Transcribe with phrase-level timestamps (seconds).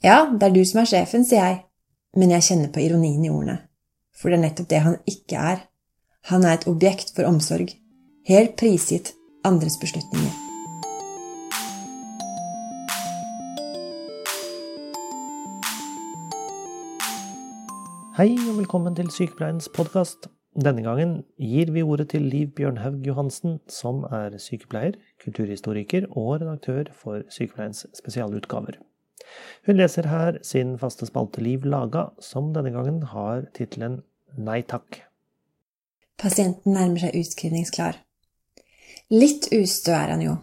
[0.00, 1.56] Ja, det er du som er sjefen, sier jeg,
[2.16, 3.58] men jeg kjenner på ironien i ordene,
[4.16, 5.60] for det er nettopp det han ikke er.
[6.32, 7.74] Han er et objekt for omsorg,
[8.24, 9.12] helt prisgitt
[9.44, 10.32] andres beslutninger.
[18.16, 20.30] Hei og velkommen til Sykepleiens podkast.
[20.56, 26.88] Denne gangen gir vi ordet til Liv Bjørnhaug Johansen, som er sykepleier, kulturhistoriker og redaktør
[26.96, 28.80] for Sykepleiens spesialutgaver.
[29.66, 34.00] Hun leser her sin faste spalte Liv laga, som denne gangen har tittelen
[34.38, 35.02] Nei takk.
[36.20, 37.98] Pasienten nærmer seg utskrivningsklar.
[39.10, 40.36] Litt ustø er han jo,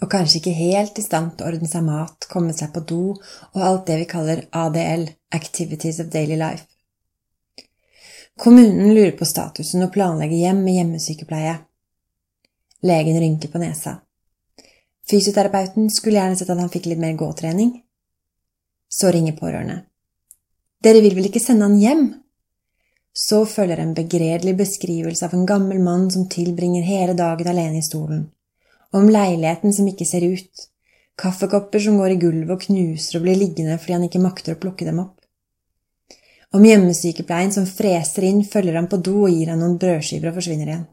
[0.00, 3.02] og kanskje ikke helt i stand til å ordne seg mat, komme seg på do
[3.12, 6.64] og alt det vi kaller ADL, Activities of Daily Life.
[8.38, 11.56] Kommunen lurer på statusen og planlegger hjem med hjemmesykepleie.
[12.86, 13.96] Legen rynker på nesa.
[15.10, 17.72] Fysioterapeuten skulle gjerne sett at han fikk litt mer gåtrening.
[18.88, 19.82] Så ringer pårørende.
[20.84, 22.08] Dere vil vel ikke sende han hjem?
[23.12, 27.86] Så følger en begredelig beskrivelse av en gammel mann som tilbringer hele dagen alene i
[27.86, 28.28] stolen,
[28.94, 30.68] om leiligheten som ikke ser ut,
[31.18, 34.60] kaffekopper som går i gulvet og knuser og blir liggende fordi han ikke makter å
[34.62, 35.16] plukke dem opp.
[36.54, 40.38] Om hjemmesykepleien som freser inn, følger han på do og gir han noen brødskiver og
[40.38, 40.86] forsvinner igjen.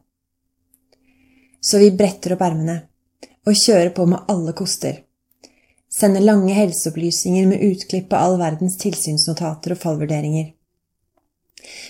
[1.62, 2.80] Så vi bretter opp ermene
[3.46, 5.05] og kjører på med alle koster.
[5.92, 10.52] Sender lange helseopplysninger med utklipp av all verdens tilsynsnotater og fallvurderinger.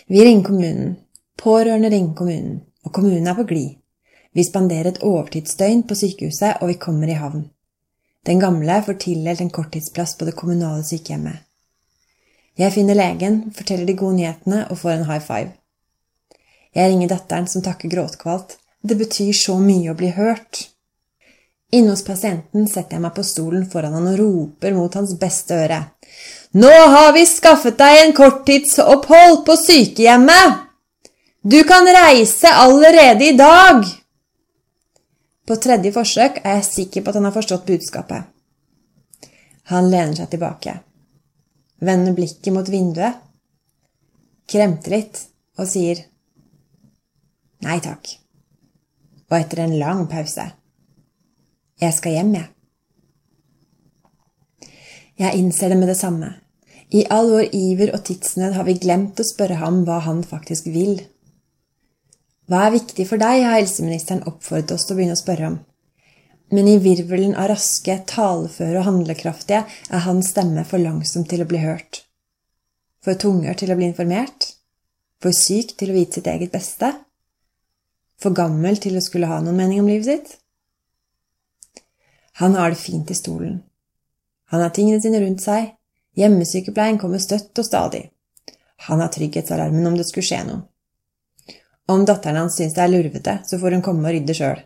[0.06, 0.97] Vi ringer kommunen,
[1.41, 3.74] pårørende ringer kommunen, og kommunen er på glid.
[4.36, 7.48] Vi spanderer et overtidsdøgn på sykehuset, og vi kommer i havn.
[8.27, 11.42] Den gamle får tildelt en korttidsplass på det kommunale sykehjemmet.
[12.56, 15.52] Jeg finner legen, forteller de gode nyhetene og får en high five.
[16.77, 18.56] Jeg ringer datteren, som takker gråtkvalt.
[18.83, 20.67] Det betyr så mye å bli hørt.
[21.75, 25.56] Inne hos pasienten setter jeg meg på stolen foran han og roper mot hans beste
[25.64, 25.81] øre.
[26.55, 30.62] Nå har vi skaffet deg en korttidsopphold på sykehjemmet!
[31.42, 33.84] Du kan reise allerede i dag!
[35.46, 38.27] På tredje forsøk er jeg sikker på at han har forstått budskapet.
[39.70, 40.80] Han lener seg tilbake
[41.79, 43.19] vender blikket mot vinduet,
[44.48, 45.23] kremter litt
[45.58, 46.05] og sier
[47.67, 48.08] nei takk.
[49.27, 50.45] Og etter en lang pause
[51.83, 52.48] jeg skal hjem, jeg.
[55.17, 56.35] Jeg innser det med det samme.
[56.95, 60.69] I all vår iver og tidsnød har vi glemt å spørre ham hva han faktisk
[60.70, 61.01] vil.
[62.47, 65.57] Hva er viktig for deg, har helseministeren oppfordret oss til å begynne å spørre om
[66.55, 71.48] men i virvelen av raske, taleføre og handlekraftige er hans stemme for langsom til å
[71.48, 72.05] bli hørt.
[73.03, 74.53] For tungør til å bli informert.
[75.23, 76.93] For syk til å vite sitt eget beste.
[78.23, 80.37] For gammel til å skulle ha noen mening om livet sitt.
[82.39, 83.63] Han har det fint i stolen.
[84.51, 85.73] Han har tingene sine rundt seg.
[86.17, 88.02] Hjemmesykepleien kommer støtt og stadig.
[88.89, 90.64] Han har trygghetsalarmen om det skulle skje noe.
[91.89, 94.61] Om datteren hans syns det er lurvete, så får hun komme og rydde sjøl.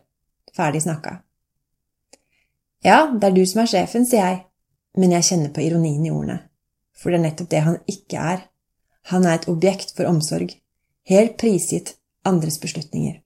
[0.56, 1.20] Ferdig snakka.
[2.82, 4.38] Ja, det er du som er sjefen, sier jeg,
[4.97, 6.38] men jeg kjenner på ironien i ordene,
[6.97, 8.47] for det er nettopp det han ikke er.
[9.12, 10.56] Han er et objekt for omsorg,
[11.06, 11.94] helt prisgitt
[12.26, 13.20] andres beslutninger.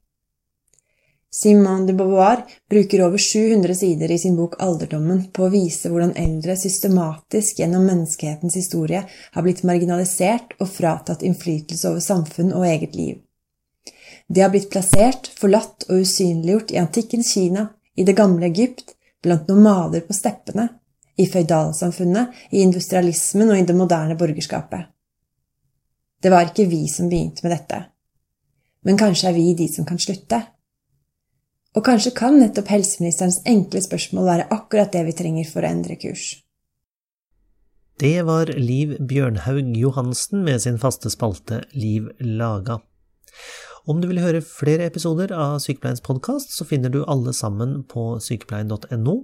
[1.35, 6.13] Simone de Beauvoir bruker over 700 sider i sin bok Alderdommen på å vise hvordan
[6.21, 12.95] eldre systematisk gjennom menneskehetens historie har blitt marginalisert og fratatt innflytelse over samfunn og eget
[12.95, 13.19] liv.
[14.31, 17.67] De har blitt plassert, forlatt og usynliggjort i antikkens Kina,
[17.99, 20.69] i det gamle Egypt, blant nomader på steppene,
[21.19, 24.87] i føydalsamfunnet, i industrialismen og i det moderne borgerskapet.
[26.23, 27.85] Det var ikke vi som begynte med dette,
[28.87, 30.45] men kanskje er vi de som kan slutte.
[31.75, 35.99] Og kanskje kan nettopp helseministerens enkle spørsmål være akkurat det vi trenger for å endre
[35.99, 36.37] kurs.
[37.99, 42.81] Det var Liv Bjørnhaug Johansen med sin faste spalte Liv laga.
[43.87, 48.15] Om du vil høre flere episoder av Sykepleiens podkast, så finner du alle sammen på
[48.23, 49.17] sykepleien.no,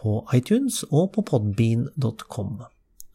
[0.00, 2.62] på iTunes og på podbean.com.